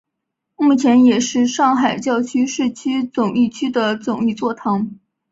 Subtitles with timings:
[0.55, 4.97] 目前也是上海教区市区总铎区的总铎座堂。